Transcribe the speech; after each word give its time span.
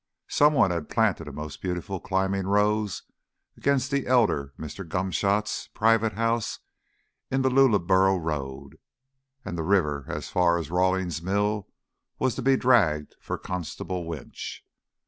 Someone 0.29 0.71
had 0.71 0.89
planted 0.89 1.27
a 1.27 1.31
most 1.31 1.61
beautiful 1.61 1.99
climbing 1.99 2.47
rose 2.47 3.03
against 3.55 3.91
the 3.91 4.07
elder 4.07 4.51
Mr. 4.57 4.83
Gomshott's 4.83 5.67
private 5.75 6.13
house 6.13 6.57
in 7.29 7.43
the 7.43 7.49
Lullaborough 7.51 8.17
Road, 8.17 8.79
and 9.45 9.55
the 9.59 9.61
river 9.61 10.05
as 10.07 10.27
far 10.27 10.57
as 10.57 10.71
Rawling's 10.71 11.21
Mill 11.21 11.67
was 12.17 12.33
to 12.33 12.41
be 12.41 12.57
dragged 12.57 13.13
for 13.19 13.37
Constable 13.37 14.07
Winch. 14.07 14.65